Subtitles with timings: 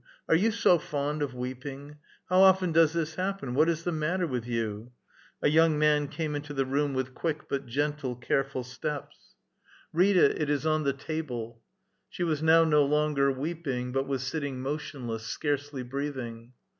[0.27, 1.97] Are you so fond of weeping?
[2.27, 3.53] How often does this happen?
[3.53, 4.93] What is the matter with you?"—
[5.43, 9.15] a young man came into the room with quick but gentle, carefhl steps.
[9.15, 9.97] 6 A VITAL QUESTION.
[9.99, 11.61] ^' Read it; it is on the table."
[12.09, 16.53] She was now no longer weeping, but was sitting motionless, scarcely breathing.